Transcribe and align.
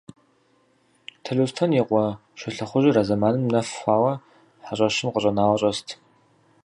Талъостэн 1.23 1.71
и 1.79 1.81
къуэ 1.87 2.05
Щолэхъужьыр 2.39 2.97
а 3.01 3.03
зэманым 3.07 3.45
нэф 3.53 3.69
хъуауэ 3.81 4.13
хьэщӀэщым 4.65 5.09
къыщӀэнауэ 5.13 5.57
щӀэст. 5.61 5.87